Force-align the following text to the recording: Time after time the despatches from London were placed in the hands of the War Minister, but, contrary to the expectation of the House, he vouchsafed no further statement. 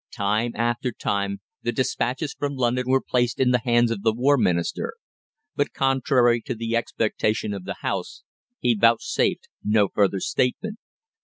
Time 0.11 0.53
after 0.55 0.91
time 0.91 1.41
the 1.61 1.71
despatches 1.71 2.33
from 2.33 2.55
London 2.55 2.85
were 2.87 3.03
placed 3.07 3.39
in 3.39 3.51
the 3.51 3.59
hands 3.61 3.91
of 3.91 4.01
the 4.01 4.11
War 4.11 4.35
Minister, 4.35 4.95
but, 5.55 5.73
contrary 5.73 6.41
to 6.41 6.55
the 6.55 6.75
expectation 6.75 7.53
of 7.53 7.65
the 7.65 7.75
House, 7.81 8.23
he 8.59 8.73
vouchsafed 8.73 9.47
no 9.63 9.89
further 9.93 10.19
statement. 10.19 10.79